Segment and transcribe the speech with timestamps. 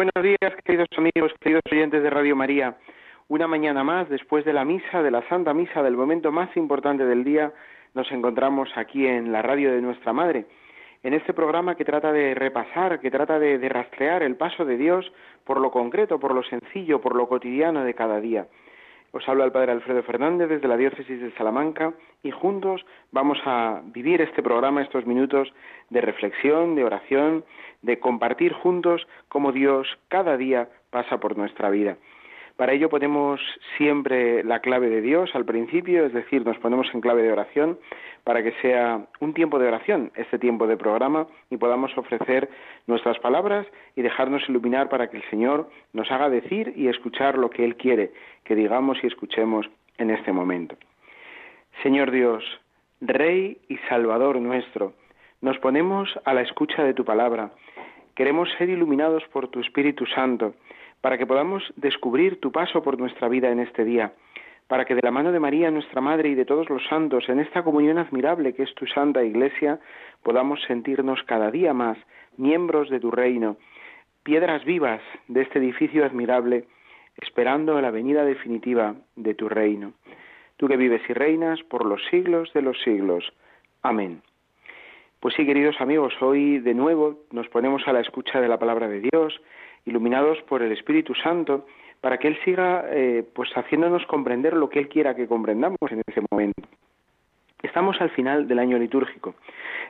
[0.00, 2.74] Buenos días, queridos amigos, queridos oyentes de Radio María.
[3.28, 7.04] Una mañana más, después de la misa, de la Santa Misa, del momento más importante
[7.04, 7.52] del día,
[7.92, 10.46] nos encontramos aquí en la radio de nuestra Madre,
[11.02, 14.78] en este programa que trata de repasar, que trata de, de rastrear el paso de
[14.78, 15.12] Dios
[15.44, 18.46] por lo concreto, por lo sencillo, por lo cotidiano de cada día.
[19.12, 23.82] Os habla el Padre Alfredo Fernández desde la Diócesis de Salamanca y juntos vamos a
[23.84, 25.52] vivir este programa, estos minutos
[25.88, 27.44] de reflexión, de oración,
[27.82, 31.96] de compartir juntos cómo Dios cada día pasa por nuestra vida.
[32.60, 33.40] Para ello ponemos
[33.78, 37.78] siempre la clave de Dios al principio, es decir, nos ponemos en clave de oración
[38.22, 42.50] para que sea un tiempo de oración, este tiempo de programa, y podamos ofrecer
[42.86, 47.48] nuestras palabras y dejarnos iluminar para que el Señor nos haga decir y escuchar lo
[47.48, 48.12] que Él quiere
[48.44, 50.76] que digamos y escuchemos en este momento.
[51.82, 52.44] Señor Dios,
[53.00, 54.92] Rey y Salvador nuestro,
[55.40, 57.52] nos ponemos a la escucha de tu palabra.
[58.14, 60.52] Queremos ser iluminados por tu Espíritu Santo
[61.00, 64.12] para que podamos descubrir tu paso por nuestra vida en este día,
[64.68, 67.40] para que de la mano de María, nuestra Madre, y de todos los santos, en
[67.40, 69.80] esta comunión admirable que es tu Santa Iglesia,
[70.22, 71.98] podamos sentirnos cada día más
[72.36, 73.56] miembros de tu reino,
[74.22, 76.66] piedras vivas de este edificio admirable,
[77.16, 79.92] esperando la venida definitiva de tu reino.
[80.56, 83.32] Tú que vives y reinas por los siglos de los siglos.
[83.82, 84.22] Amén.
[85.20, 88.88] Pues sí, queridos amigos, hoy de nuevo nos ponemos a la escucha de la palabra
[88.88, 89.40] de Dios,
[89.84, 91.66] iluminados por el Espíritu Santo,
[92.00, 96.02] para que Él siga eh, pues haciéndonos comprender lo que Él quiera que comprendamos en
[96.06, 96.62] ese momento.
[97.62, 99.34] Estamos al final del año litúrgico.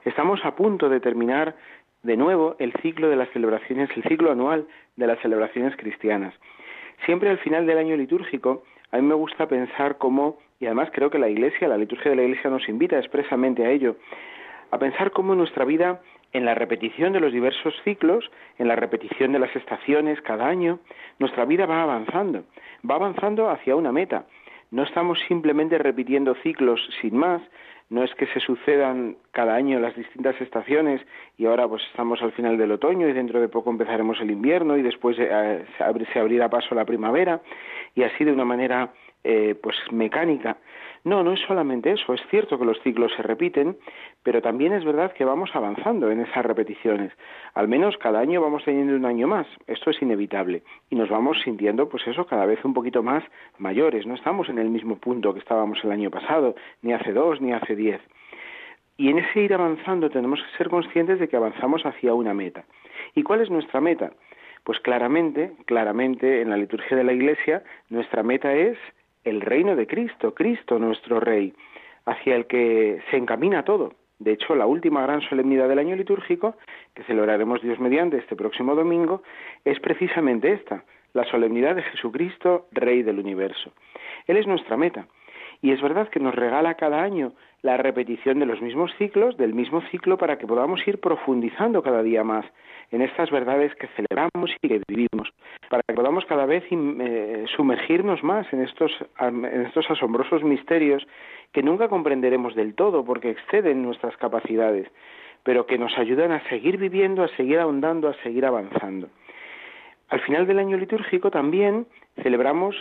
[0.05, 1.55] Estamos a punto de terminar
[2.03, 6.34] de nuevo el ciclo de las celebraciones, el ciclo anual de las celebraciones cristianas.
[7.07, 11.11] Siempre al final del año litúrgico, a mí me gusta pensar cómo, y además creo
[11.11, 13.97] que la Iglesia, la liturgia de la Iglesia nos invita expresamente a ello,
[14.71, 16.01] a pensar cómo nuestra vida
[16.33, 20.79] en la repetición de los diversos ciclos, en la repetición de las estaciones cada año,
[21.19, 22.45] nuestra vida va avanzando,
[22.89, 24.27] va avanzando hacia una meta.
[24.71, 27.43] No estamos simplemente repitiendo ciclos sin más,
[27.91, 31.01] no es que se sucedan cada año las distintas estaciones
[31.37, 34.77] y ahora pues estamos al final del otoño y dentro de poco empezaremos el invierno
[34.77, 37.41] y después eh, se, abrirá paso la primavera
[37.97, 38.93] y así de una manera
[39.25, 40.57] eh, pues mecánica,
[41.05, 42.12] no, no es solamente eso.
[42.12, 43.78] Es cierto que los ciclos se repiten,
[44.22, 47.12] pero también es verdad que vamos avanzando en esas repeticiones.
[47.55, 49.47] Al menos cada año vamos teniendo un año más.
[49.66, 50.62] Esto es inevitable.
[50.91, 53.25] Y nos vamos sintiendo, pues eso, cada vez un poquito más
[53.59, 54.06] mayores.
[54.06, 57.53] No estamos en el mismo punto que estábamos el año pasado, ni hace dos, ni
[57.53, 58.00] hace diez.
[58.99, 62.65] Y en ese ir avanzando tenemos que ser conscientes de que avanzamos hacia una meta.
[63.15, 64.12] ¿Y cuál es nuestra meta?
[64.65, 68.77] Pues claramente, claramente en la liturgia de la Iglesia, nuestra meta es
[69.25, 71.55] el reino de Cristo, Cristo nuestro Rey,
[72.07, 73.95] hacia el que se encamina todo.
[74.19, 76.57] De hecho, la última gran solemnidad del año litúrgico,
[76.95, 79.23] que celebraremos Dios mediante este próximo domingo,
[79.65, 83.73] es precisamente esta, la solemnidad de Jesucristo, Rey del universo.
[84.27, 85.07] Él es nuestra meta.
[85.62, 87.32] Y es verdad que nos regala cada año
[87.62, 92.03] la repetición de los mismos ciclos, del mismo ciclo, para que podamos ir profundizando cada
[92.03, 92.47] día más
[92.91, 95.28] en estas verdades que celebramos y que vivimos,
[95.69, 98.91] para que podamos cada vez eh, sumergirnos más en estos,
[99.21, 101.06] en estos asombrosos misterios
[101.53, 104.88] que nunca comprenderemos del todo porque exceden nuestras capacidades,
[105.42, 109.09] pero que nos ayudan a seguir viviendo, a seguir ahondando, a seguir avanzando.
[110.09, 111.86] Al final del año litúrgico también
[112.22, 112.74] celebramos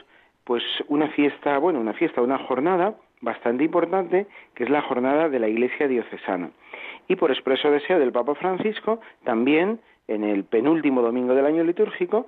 [0.49, 4.25] pues una fiesta, bueno, una fiesta, una jornada bastante importante,
[4.55, 6.49] que es la jornada de la Iglesia diocesana.
[7.07, 12.25] Y por expreso deseo del Papa Francisco, también en el penúltimo domingo del año litúrgico,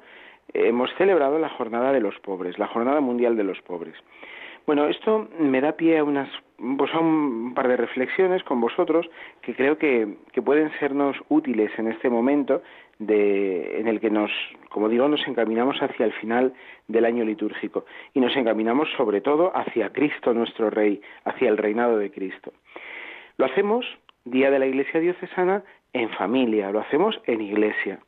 [0.54, 3.96] hemos celebrado la Jornada de los Pobres, la Jornada Mundial de los Pobres.
[4.68, 6.30] Bueno, esto me da pie a unas
[6.78, 9.10] pues a un par de reflexiones con vosotros
[9.42, 12.62] que creo que, que pueden sernos útiles en este momento
[13.02, 14.32] de, en el que nos,
[14.70, 16.54] como digo, nos encaminamos hacia el final
[16.88, 21.98] del año litúrgico y nos encaminamos sobre todo hacia Cristo nuestro Rey, hacia el reinado
[21.98, 22.54] de Cristo.
[23.38, 23.86] Lo hacemos
[24.24, 25.64] Día de la Iglesia Diocesana
[25.94, 28.00] en familia, lo hacemos en iglesia.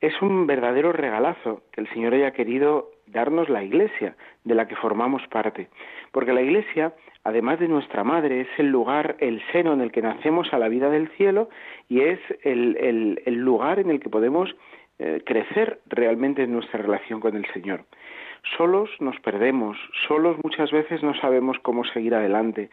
[0.00, 4.74] Es un verdadero regalazo que el Señor haya querido darnos la iglesia de la que
[4.74, 5.68] formamos parte,
[6.10, 6.94] porque la iglesia,
[7.26, 10.68] además de nuestra madre, es el lugar, el seno en el que nacemos a la
[10.68, 11.48] vida del cielo
[11.88, 14.54] y es el, lugar en el que podemos
[15.00, 17.84] eh, crecer realmente en nuestra relación con el Señor.
[18.56, 19.76] Solos nos perdemos,
[20.06, 22.70] solos muchas veces no sabemos cómo seguir adelante,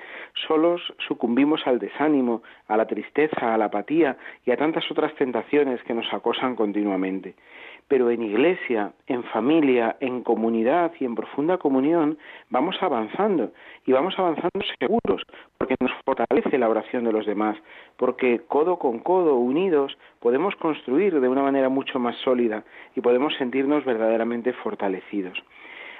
[0.47, 5.81] solos sucumbimos al desánimo, a la tristeza, a la apatía y a tantas otras tentaciones
[5.83, 7.33] que nos acosan continuamente
[7.87, 12.17] pero en iglesia, en familia, en comunidad y en profunda comunión
[12.49, 13.51] vamos avanzando
[13.85, 15.21] y vamos avanzando seguros,
[15.57, 17.57] porque nos fortalece la oración de los demás,
[17.97, 22.63] porque codo con codo, unidos, podemos construir de una manera mucho más sólida
[22.95, 25.41] y podemos sentirnos verdaderamente fortalecidos.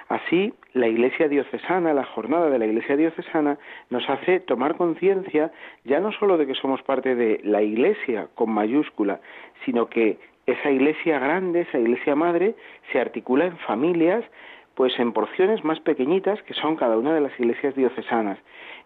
[0.08, 3.58] Así, la Iglesia diocesana, la jornada de la Iglesia diocesana,
[3.88, 5.50] nos hace tomar conciencia
[5.84, 9.20] ya no solo de que somos parte de la Iglesia con mayúscula,
[9.64, 12.54] sino que esa iglesia grande, esa iglesia madre,
[12.92, 14.24] se articula en familias,
[14.74, 18.38] pues en porciones más pequeñitas que son cada una de las iglesias diocesanas,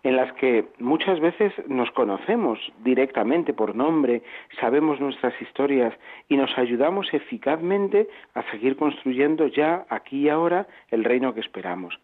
[0.03, 4.23] en las que muchas veces nos conocemos directamente por nombre,
[4.61, 5.95] sabemos nuestras historias
[6.29, 11.99] y nos ayudamos eficazmente a seguir construyendo ya aquí y ahora el reino que esperamos.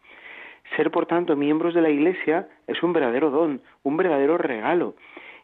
[0.77, 4.95] Ser, por tanto, miembros de la Iglesia es un verdadero don, un verdadero regalo.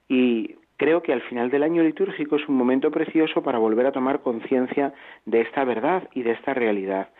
[0.09, 3.93] Y Creo que al final del año litúrgico es un momento precioso para volver a
[3.93, 4.95] tomar conciencia
[5.27, 7.11] de esta verdad y de esta realidad,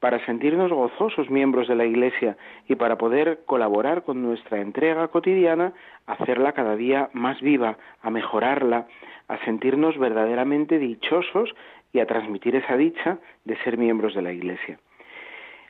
[0.00, 5.74] para sentirnos gozosos miembros de la Iglesia y para poder colaborar con nuestra entrega cotidiana,
[6.06, 8.88] hacerla cada día más viva, a mejorarla,
[9.28, 11.54] a sentirnos verdaderamente dichosos
[11.92, 14.80] y a transmitir esa dicha de ser miembros de la Iglesia.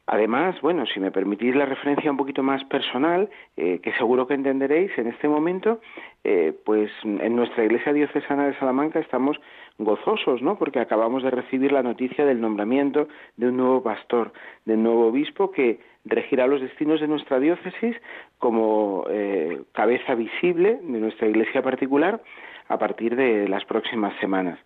[0.07, 4.35] Además, bueno, si me permitís la referencia un poquito más personal, eh, que seguro que
[4.35, 5.81] entenderéis en este momento,
[6.25, 9.41] eh, pues en nuestra iglesia diocesana de Salamanca estamos
[9.79, 10.59] gozosos, ¿no?
[10.59, 13.09] Porque acabamos de recibir la noticia del nombramiento
[13.39, 14.33] de un nuevo pastor,
[14.67, 17.97] de un nuevo obispo que regirá los destinos de nuestra diócesis
[18.39, 22.23] como eh, cabeza visible de nuestra iglesia particular
[22.69, 24.59] a partir de las próximas semanas.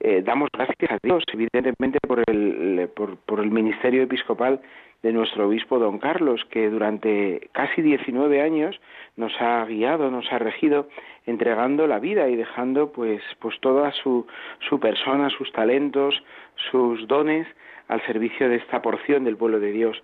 [0.00, 4.60] Eh, damos gracias a Dios, evidentemente, por el, por, el ministerio episcopal
[5.02, 8.80] de nuestro obispo don Carlos, que durante casi 19 años
[9.16, 10.88] nos ha guiado, nos ha regido,
[11.26, 14.26] entregando la vida y dejando pues, pues toda su,
[14.68, 16.22] su persona, sus talentos,
[16.70, 17.46] sus dones
[17.88, 20.02] al servicio de esta porción del pueblo de Dios.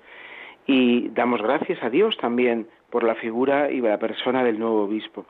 [0.66, 5.26] Y damos gracias a Dios también por la figura y la persona del nuevo obispo.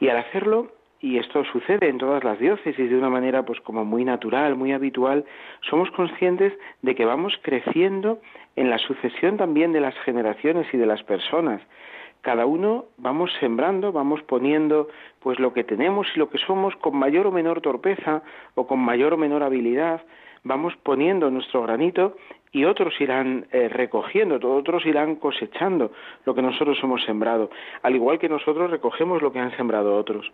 [0.00, 0.72] Y al hacerlo,
[1.02, 4.72] y esto sucede en todas las diócesis de una manera pues como muy natural, muy
[4.72, 5.24] habitual,
[5.68, 8.20] somos conscientes de que vamos creciendo
[8.54, 11.60] en la sucesión también de las generaciones y de las personas.
[12.20, 14.86] Cada uno vamos sembrando, vamos poniendo
[15.18, 18.22] pues lo que tenemos y lo que somos con mayor o menor torpeza
[18.54, 20.02] o con mayor o menor habilidad,
[20.44, 22.16] vamos poniendo nuestro granito
[22.52, 25.90] y otros irán eh, recogiendo, otros irán cosechando
[26.24, 27.50] lo que nosotros hemos sembrado,
[27.82, 30.30] al igual que nosotros recogemos lo que han sembrado otros.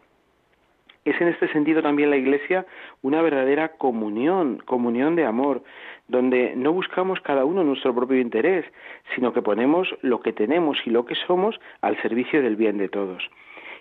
[1.05, 2.67] Es en este sentido también la Iglesia
[3.03, 5.63] una verdadera comunión, comunión de amor,
[6.09, 8.65] donde no buscamos cada uno nuestro propio interés,
[9.15, 12.89] sino que ponemos lo que tenemos y lo que somos al servicio del bien de
[12.89, 13.23] todos.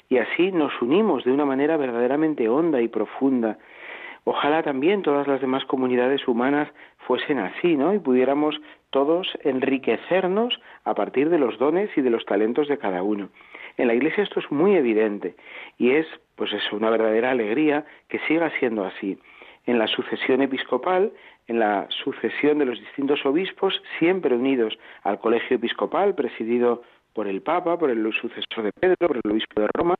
[0.09, 3.57] Y así nos unimos de una manera verdaderamente honda y profunda.
[4.23, 6.69] Ojalá también todas las demás comunidades humanas
[6.99, 7.93] fuesen así, ¿no?
[7.93, 8.59] Y pudiéramos
[8.89, 13.29] todos enriquecernos a partir de los dones y de los talentos de cada uno.
[13.77, 15.35] En la Iglesia esto es muy evidente
[15.77, 16.07] y es,
[16.37, 19.17] pues eso, una verdadera alegría que siga siendo así.
[19.65, 21.11] En la sucesión episcopal,
[21.47, 27.41] en la sucesión de los distintos obispos, siempre unidos al colegio episcopal presidido por el
[27.41, 29.95] Papa, por el sucesor de Pedro, por el obispo de Roma.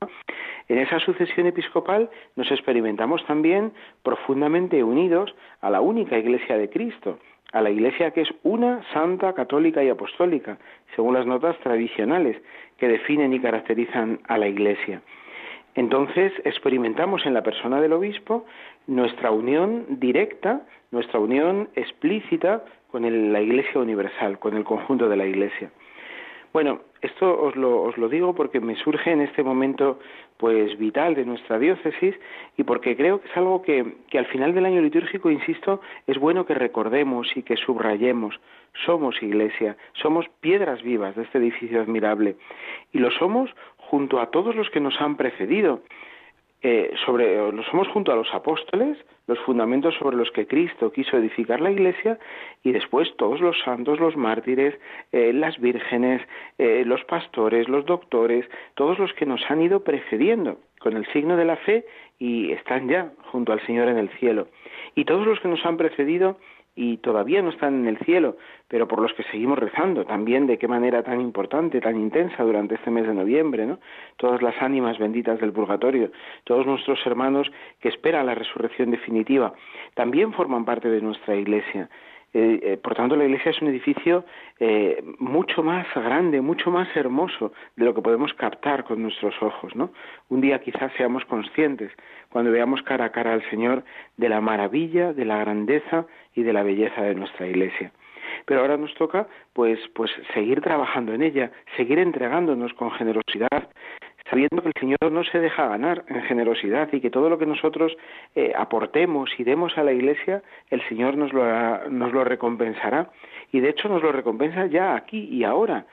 [0.68, 3.72] En esa sucesión episcopal nos experimentamos también
[4.04, 7.18] profundamente unidos a la única Iglesia de Cristo,
[7.52, 10.58] a la Iglesia que es una, santa, católica y apostólica,
[10.94, 12.40] según las notas tradicionales
[12.76, 15.02] que definen y caracterizan a la Iglesia.
[15.78, 18.44] Entonces experimentamos en la persona del obispo
[18.88, 25.24] nuestra unión directa, nuestra unión explícita con la Iglesia universal, con el conjunto de la
[25.24, 25.70] Iglesia.
[26.52, 30.00] Bueno, esto os lo, os lo digo porque me surge en este momento
[30.36, 32.16] pues vital de nuestra diócesis
[32.56, 36.18] y porque creo que es algo que, que al final del año litúrgico, insisto, es
[36.18, 38.40] bueno que recordemos y que subrayemos.
[38.84, 42.34] Somos iglesia, somos piedras vivas de este edificio admirable
[42.92, 43.50] y lo somos
[43.90, 45.80] junto a todos los que nos han precedido.
[46.60, 47.36] Eh, sobre,
[47.70, 52.18] somos junto a los apóstoles, los fundamentos sobre los que Cristo quiso edificar la Iglesia,
[52.64, 54.74] y después todos los santos, los mártires,
[55.12, 56.20] eh, las vírgenes,
[56.58, 61.36] eh, los pastores, los doctores, todos los que nos han ido precediendo con el signo
[61.36, 61.84] de la fe
[62.18, 64.48] y están ya junto al Señor en el cielo.
[64.96, 66.38] Y todos los que nos han precedido
[66.80, 68.36] y todavía no están en el cielo,
[68.68, 72.76] pero por los que seguimos rezando, también de qué manera tan importante, tan intensa durante
[72.76, 73.80] este mes de noviembre, ¿no?
[74.16, 76.12] Todas las ánimas benditas del purgatorio,
[76.44, 79.54] todos nuestros hermanos que esperan la resurrección definitiva,
[79.94, 81.90] también forman parte de nuestra iglesia.
[82.34, 84.24] Eh, eh, por tanto, la iglesia es un edificio
[84.60, 89.74] eh, mucho más grande, mucho más hermoso de lo que podemos captar con nuestros ojos,
[89.74, 89.92] ¿no?
[90.28, 91.90] Un día quizás seamos conscientes,
[92.28, 93.82] cuando veamos cara a cara al Señor,
[94.18, 97.92] de la maravilla, de la grandeza y de la belleza de nuestra iglesia.
[98.44, 103.70] Pero ahora nos toca, pues, pues seguir trabajando en ella, seguir entregándonos con generosidad,
[104.30, 107.46] sabiendo que el Señor no se deja ganar en generosidad y que todo lo que
[107.46, 107.96] nosotros
[108.34, 111.44] eh, aportemos y demos a la Iglesia, el Señor nos lo,
[111.90, 113.10] nos lo recompensará.
[113.52, 115.86] Y de hecho nos lo recompensa ya aquí y ahora,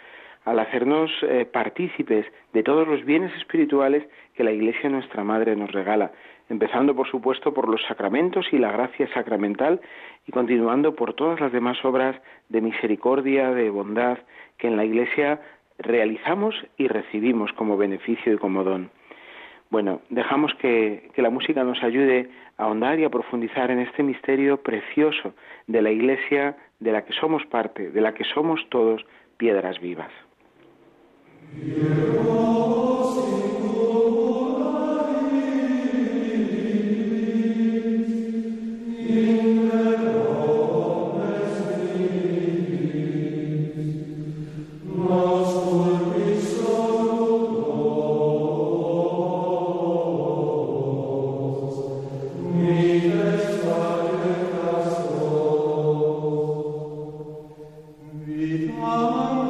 [0.44, 4.04] al hacernos eh, partícipes de todos los bienes espirituales
[4.36, 6.12] que la Iglesia nuestra Madre nos regala,
[6.50, 9.80] empezando por supuesto por los sacramentos y la gracia sacramental
[10.28, 12.16] y continuando por todas las demás obras
[12.50, 14.20] de misericordia, de bondad
[14.58, 15.40] que en la Iglesia
[15.78, 18.90] realizamos y recibimos como beneficio y como don.
[19.70, 24.58] Bueno, dejamos que, la música nos ayude a ahondar y a profundizar en este misterio
[24.62, 25.34] precioso
[25.68, 29.06] de la Iglesia de la que somos parte, de la que somos todos
[29.38, 30.12] piedras vivas.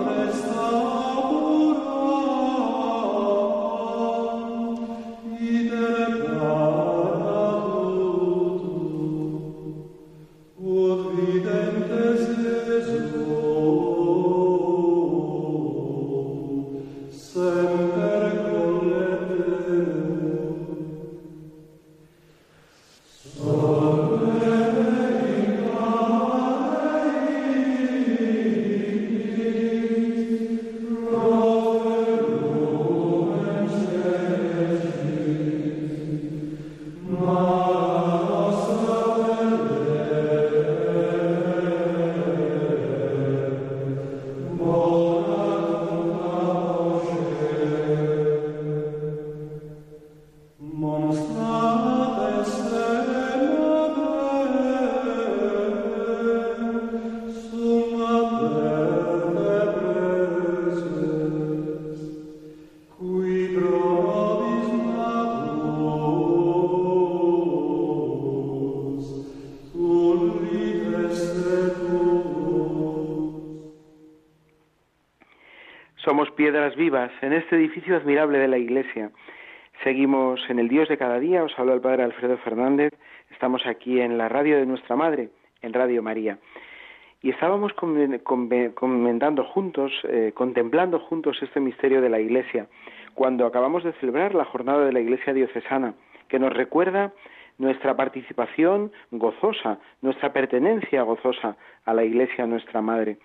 [0.03, 1.04] prestar
[76.73, 79.11] vivas en este edificio admirable de la Iglesia.
[79.83, 82.93] Seguimos en el Dios de cada día, os habla el Padre Alfredo Fernández,
[83.29, 85.29] estamos aquí en la radio de nuestra Madre,
[85.61, 86.39] en Radio María.
[87.21, 92.67] Y estábamos comentando juntos, eh, contemplando juntos este misterio de la Iglesia,
[93.13, 95.93] cuando acabamos de celebrar la jornada de la Iglesia diocesana,
[96.29, 97.11] que nos recuerda
[97.57, 103.17] nuestra participación gozosa, nuestra pertenencia gozosa a la Iglesia, nuestra Madre,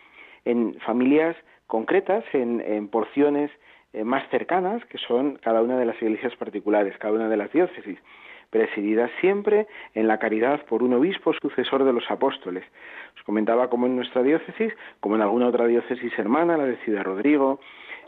[0.45, 1.37] en familias
[1.71, 3.51] concretas en, porciones
[3.93, 7.51] eh, más cercanas, que son cada una de las iglesias particulares, cada una de las
[7.53, 7.97] diócesis,
[8.51, 12.65] presididas siempre en la caridad por un obispo sucesor de los apóstoles.
[13.17, 17.05] Os comentaba como en nuestra diócesis, como en alguna otra diócesis hermana, la de Ciudad
[17.05, 17.61] Rodrigo,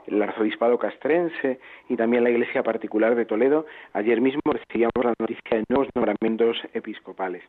[0.09, 5.59] el arzobispado castrense y también la iglesia particular de Toledo, ayer mismo recibíamos la noticia
[5.59, 7.45] de nuevos nombramientos episcopales.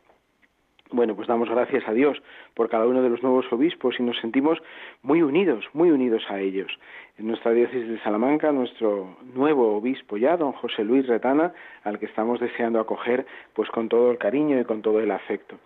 [0.90, 2.22] Bueno, pues damos gracias a Dios
[2.54, 4.58] por cada uno de los nuevos obispos y nos sentimos
[5.02, 6.70] muy unidos, muy unidos a ellos.
[7.18, 11.52] En nuestra diócesis de Salamanca, nuestro nuevo obispo ya, don José Luis Retana,
[11.84, 15.58] al que estamos deseando acoger pues con todo el cariño y con todo el afecto.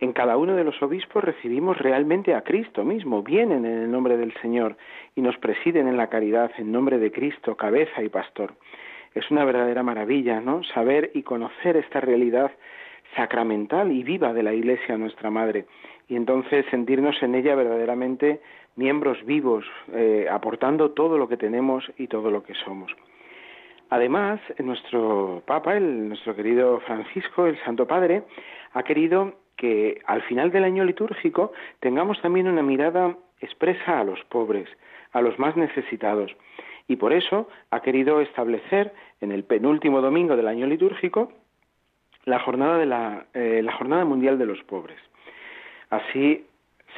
[0.00, 4.16] En cada uno de los obispos recibimos realmente a Cristo mismo, vienen en el nombre
[4.16, 4.76] del Señor
[5.14, 8.54] y nos presiden en la caridad en nombre de Cristo, cabeza y pastor.
[9.14, 10.62] Es una verdadera maravilla, ¿no?
[10.64, 12.52] Saber y conocer esta realidad
[13.14, 15.66] sacramental y viva de la Iglesia nuestra Madre
[16.08, 18.40] y entonces sentirnos en ella verdaderamente
[18.76, 22.92] miembros vivos, eh, aportando todo lo que tenemos y todo lo que somos.
[23.88, 28.24] Además, nuestro Papa, el, nuestro querido Francisco, el Santo Padre,
[28.72, 34.22] ha querido que al final del año litúrgico tengamos también una mirada expresa a los
[34.24, 34.68] pobres,
[35.12, 36.36] a los más necesitados.
[36.88, 41.32] Y por eso ha querido establecer en el penúltimo domingo del año litúrgico
[42.26, 44.98] la jornada, de la, eh, la jornada mundial de los pobres.
[45.90, 46.44] Así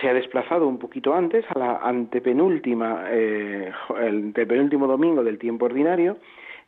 [0.01, 3.71] se ha desplazado un poquito antes a la antepenúltima, eh,
[4.01, 6.17] el antepenúltimo domingo del tiempo ordinario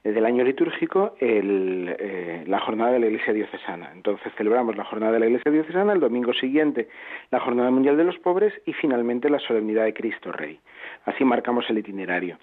[0.04, 3.92] eh, del año litúrgico el, la jornada de la Iglesia Diocesana.
[3.94, 6.88] Entonces celebramos la jornada de la Iglesia Diocesana, el domingo siguiente
[7.30, 10.60] la Jornada Mundial de los Pobres y finalmente la Solemnidad de Cristo Rey.
[11.06, 12.36] Así marcamos el itinerario.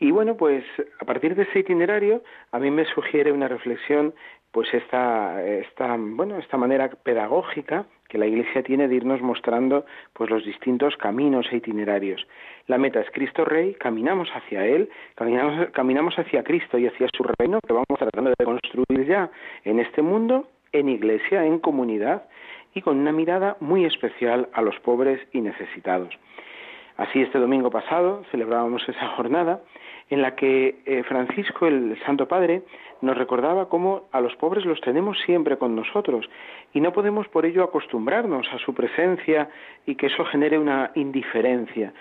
[0.00, 0.64] Y bueno, pues
[1.00, 4.14] a partir de ese itinerario a mí me sugiere una reflexión
[4.52, 10.30] pues esta, esta, bueno, esta manera pedagógica que la Iglesia tiene de irnos mostrando pues
[10.30, 12.26] los distintos caminos e itinerarios.
[12.66, 17.24] La meta es Cristo Rey, caminamos hacia Él, caminamos, caminamos hacia Cristo y hacia su
[17.38, 19.30] reino que vamos tratando de construir ya
[19.64, 22.24] en este mundo, en iglesia, en comunidad
[22.74, 26.14] y con una mirada muy especial a los pobres y necesitados.
[26.98, 29.60] Así este domingo pasado celebrábamos esa jornada
[30.10, 32.62] en la que eh, Francisco, el Santo Padre,
[33.02, 36.28] nos recordaba cómo a los pobres los tenemos siempre con nosotros
[36.74, 39.48] y no podemos por ello acostumbrarnos a su presencia
[39.86, 41.92] y que eso genere una indiferencia,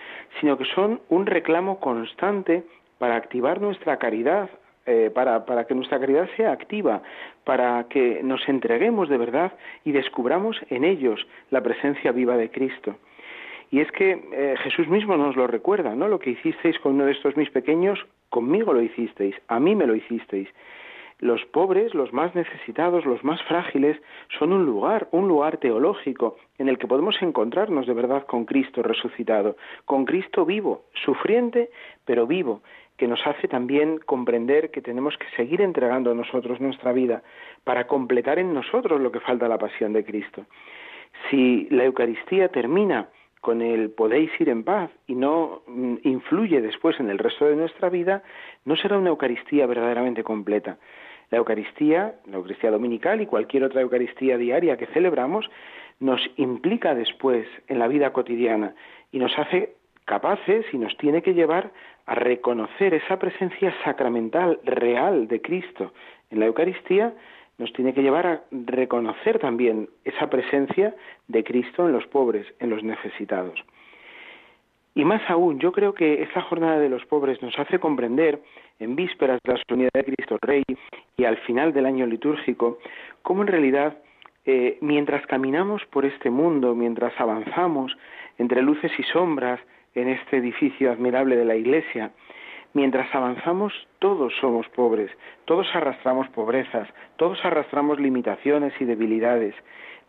[0.42, 2.63] sino que son un reclamo constante
[2.98, 4.50] para activar nuestra caridad,
[4.88, 7.04] eh, para, para que nuestra caridad sea activa,
[7.44, 9.54] para que nos entreguemos de verdad
[9.86, 12.96] y descubramos en ellos la presencia viva de Cristo.
[13.69, 16.07] Y es que eh, Jesús mismo nos lo recuerda, ¿no?
[16.07, 19.88] Lo que hicisteis con uno de estos mis pequeños, conmigo lo hicisteis, a mí me
[19.88, 20.47] lo hicisteis.
[21.19, 24.00] Los pobres, los más necesitados, los más frágiles,
[24.38, 28.83] son un lugar, un lugar teológico en el que podemos encontrarnos de verdad con Cristo
[28.83, 31.71] resucitado, con Cristo vivo, sufriente,
[32.05, 32.62] pero vivo,
[32.97, 37.24] que nos hace también comprender que tenemos que seguir entregando a nosotros nuestra vida
[37.63, 40.45] para completar en nosotros lo que falta la pasión de Cristo.
[41.29, 43.09] Si la Eucaristía termina
[43.48, 47.56] con el podéis ir en paz y no mm, influye después en el resto de
[47.56, 48.22] nuestra vida,
[48.66, 50.80] no será una Eucaristía verdaderamente completa.
[51.32, 55.50] La Eucaristía, la Eucaristía dominical y cualquier otra Eucaristía diaria que celebramos,
[56.01, 58.76] nos implica después en la vida cotidiana
[59.13, 61.71] y nos hace capaces y nos tiene que llevar
[62.06, 65.93] a reconocer esa presencia sacramental real de Cristo
[66.32, 67.13] en la Eucaristía
[67.58, 70.96] nos tiene que llevar a reconocer también esa presencia
[71.28, 73.63] de Cristo en los pobres, en los necesitados.
[74.98, 78.41] Y más aún, yo creo que esta jornada de los pobres nos hace comprender,
[78.80, 80.63] en vísperas de la solemnidad de Cristo Rey
[81.17, 82.80] y al final del año litúrgico,
[83.22, 83.98] cómo en realidad,
[84.46, 87.96] eh, mientras caminamos por este mundo, mientras avanzamos
[88.38, 89.60] entre luces y sombras
[89.93, 92.12] en este edificio admirable de la Iglesia,
[92.73, 95.10] Mientras avanzamos, todos somos pobres,
[95.45, 99.56] todos arrastramos pobrezas, todos arrastramos limitaciones y debilidades,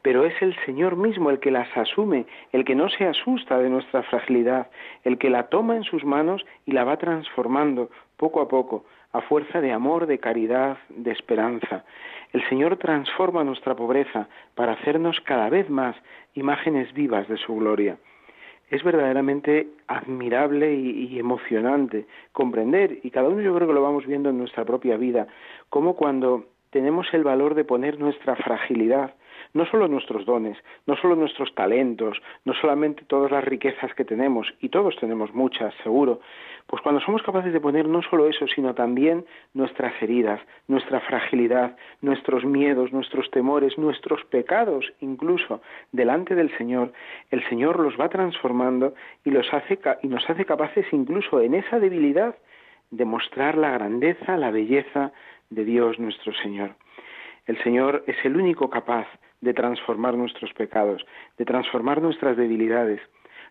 [0.03, 3.71] pero es el Señor mismo el que las asume, el que no se asusta de
[3.71, 4.69] nuestra fragilidad,
[5.05, 9.21] el que la toma en sus manos y la va transformando poco a poco, a
[9.23, 11.85] fuerza de amor, de caridad, de esperanza.
[12.33, 15.97] El Señor transforma nuestra pobreza para hacernos cada vez más
[16.35, 17.99] imágenes vivas de su gloria
[18.71, 24.31] es verdaderamente admirable y, emocionante comprender, y cada uno yo creo que lo vamos viendo
[24.31, 25.27] en nuestra propia vida,
[25.71, 29.15] cómo cuando tenemos el valor de poner nuestra fragilidad,
[29.55, 34.53] no solo nuestros dones, no solo nuestros talentos, no solamente todas las riquezas que tenemos,
[34.61, 36.21] y todos tenemos muchas, seguro,
[36.67, 41.77] pues cuando somos capaces de poner no solo eso, sino también nuestras heridas, nuestra fragilidad,
[42.03, 46.93] nuestros miedos, nuestros temores, nuestros pecados, incluso delante del Señor,
[47.31, 51.81] el Señor los va transformando y los hace y nos hace capaces incluso en esa
[51.81, 52.37] debilidad
[52.91, 55.13] de mostrar la grandeza, la belleza
[55.51, 56.75] de Dios nuestro Señor.
[57.47, 59.07] El Señor es el único capaz
[59.41, 61.05] de transformar nuestros pecados,
[61.37, 63.01] de transformar nuestras debilidades.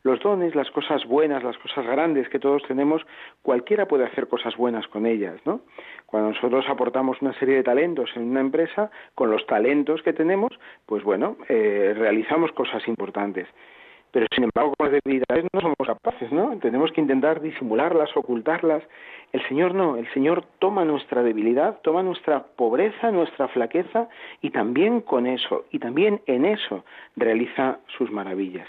[0.04, 3.06] Los dones, las cosas buenas, las cosas grandes que todos tenemos,
[3.41, 5.62] cualquiera puede hacer cosas buenas con ellas, ¿no?
[6.06, 10.52] Cuando nosotros aportamos una serie de talentos en una empresa, con los talentos que tenemos,
[10.86, 13.47] pues bueno, eh, realizamos cosas importantes
[14.12, 16.58] pero sin embargo con las debilidades no somos capaces, ¿no?
[16.60, 18.84] Tenemos que intentar disimularlas, ocultarlas.
[19.34, 24.08] El Señor no, el Señor toma nuestra debilidad, toma nuestra pobreza, nuestra flaqueza
[24.41, 28.67] y también con eso, y también en eso realiza sus maravillas.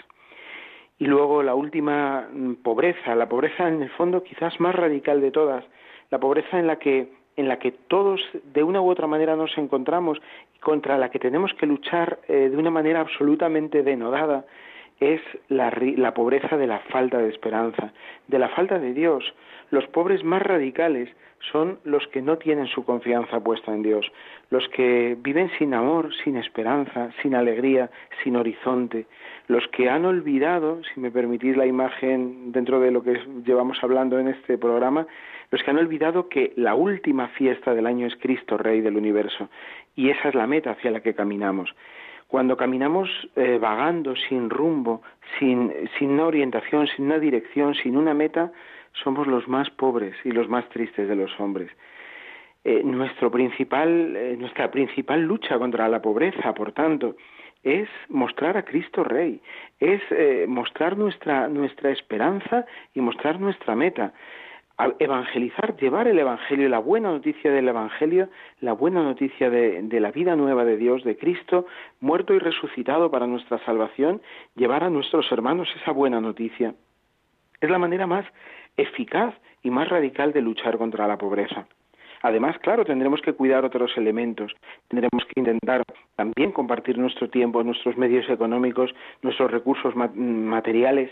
[0.98, 5.30] Y luego la última mm, pobreza, la pobreza en el fondo quizás más radical de
[5.30, 5.64] todas,
[6.10, 8.20] la pobreza en la que en la que todos
[8.52, 10.18] de una u otra manera nos encontramos
[10.56, 14.44] y contra la que tenemos que luchar eh, de una manera absolutamente denodada,
[15.00, 17.92] es la, la, pobreza de la falta de esperanza,
[18.26, 19.34] de la falta de Dios.
[19.70, 21.08] Los pobres más radicales
[21.52, 24.10] son los que no tienen su confianza puesta en Dios,
[24.50, 27.90] los que viven sin amor, sin esperanza, sin alegría,
[28.22, 29.06] sin horizonte,
[29.46, 34.18] los que han olvidado, si me permitís la imagen dentro de lo que llevamos hablando
[34.18, 35.06] en este programa,
[35.50, 39.48] los que han olvidado que la última fiesta del año es Cristo, Rey del universo,
[39.94, 41.74] y esa es la meta hacia la que caminamos
[42.28, 45.02] Cuando caminamos eh, vagando, sin rumbo,
[45.38, 48.52] sin, una orientación, sin una dirección, sin una meta,
[49.02, 51.70] somos los más pobres y los más tristes de los hombres.
[52.64, 57.16] Eh, nuestro principal, eh, nuestra principal lucha contra la pobreza, por tanto,
[57.62, 59.40] es mostrar a Cristo Rey,
[59.80, 64.12] es eh, mostrar nuestra, nuestra esperanza y mostrar nuestra meta.
[64.98, 68.28] Evangelizar, llevar el Evangelio, la buena noticia del Evangelio,
[68.60, 71.66] la buena noticia de, de la vida nueva de Dios, de Cristo,
[72.00, 74.22] muerto y resucitado para nuestra salvación,
[74.54, 76.74] llevar a nuestros hermanos esa buena noticia.
[77.60, 78.24] Es la manera más
[78.76, 81.66] eficaz y más radical de luchar contra la pobreza.
[82.22, 84.52] Además, claro, tendremos que cuidar otros elementos.
[84.88, 85.82] Tendremos que intentar
[86.16, 91.10] también compartir nuestro tiempo, nuestros medios económicos, nuestros recursos materiales,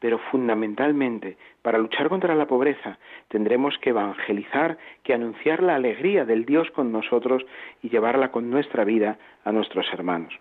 [0.00, 6.44] pero fundamentalmente, para luchar contra la pobreza, tendremos que evangelizar, que anunciar la alegría del
[6.44, 7.44] Dios con nosotros
[7.82, 10.32] y llevarla con nuestra vida a nuestros hermanos.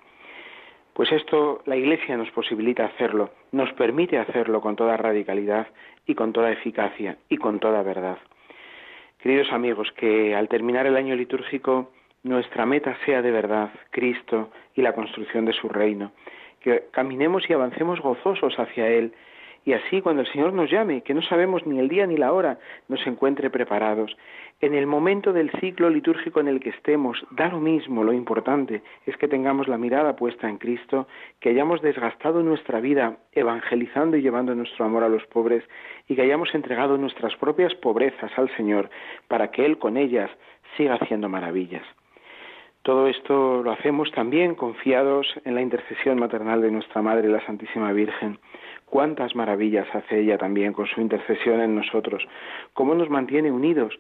[0.93, 5.67] Pues esto la Iglesia nos posibilita hacerlo, nos permite hacerlo con toda radicalidad
[6.07, 8.17] y con toda eficacia y con toda verdad.
[9.19, 11.91] Queridos amigos, que al terminar el año litúrgico
[12.23, 16.11] nuestra meta sea de verdad Cristo y la construcción de su reino,
[16.61, 19.13] que caminemos y avancemos gozosos hacia Él,
[19.67, 22.31] y así cuando el Señor nos llame, que no sabemos ni el día ni la
[22.31, 24.15] hora, nos encuentre preparados.
[24.61, 28.81] En el momento del ciclo litúrgico en el que estemos, da lo mismo, lo importante
[29.05, 31.09] es que tengamos la mirada puesta en Cristo,
[31.41, 35.65] que hayamos desgastado nuestra vida evangelizando y llevando nuestro amor a los pobres
[36.07, 38.89] y que hayamos entregado nuestras propias pobrezas al Señor
[39.27, 40.31] para que Él con ellas
[40.77, 41.83] siga haciendo maravillas.
[42.87, 47.91] Todo esto lo hacemos también confiados en la intercesión maternal de nuestra Madre, la Santísima
[47.91, 48.39] Virgen.
[48.89, 52.25] Cuántas maravillas hace ella también con su intercesión en nosotros.
[52.73, 53.93] Cómo nos mantiene unidos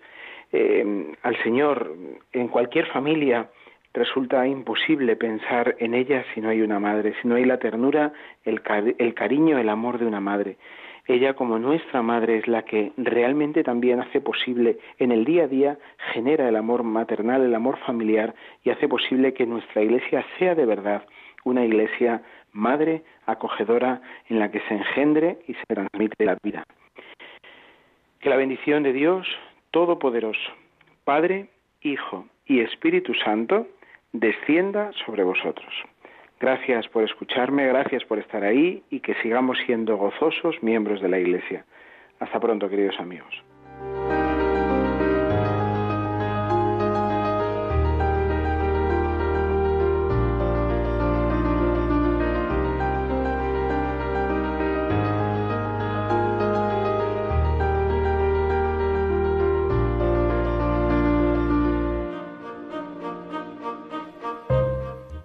[0.53, 1.93] eh, al Señor
[2.31, 3.49] en cualquier familia.
[3.93, 8.13] Resulta imposible pensar en ella si no hay una madre, si no hay la ternura,
[8.45, 8.61] el,
[8.97, 10.57] el cariño, el amor de una madre.
[11.05, 15.47] Ella como nuestra madre es la que realmente también hace posible en el día a
[15.47, 15.77] día,
[16.13, 20.65] genera el amor maternal, el amor familiar y hace posible que nuestra iglesia sea de
[20.65, 21.05] verdad
[21.45, 22.21] una iglesia
[22.57, 26.63] madre, acogedora, en la que se engendre y se transmite la vida.
[28.19, 29.27] Que la bendición de Dios
[29.71, 30.51] Todopoderoso,
[31.03, 31.47] Padre,
[31.81, 33.67] Hijo y Espíritu Santo,
[34.11, 35.73] descienda sobre vosotros.
[36.39, 41.19] Gracias por escucharme, gracias por estar ahí y que sigamos siendo gozosos miembros de la
[41.19, 41.65] Iglesia.
[42.19, 43.43] Hasta pronto, queridos amigos.